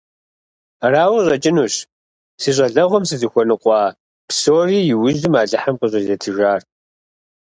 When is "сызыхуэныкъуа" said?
3.09-3.79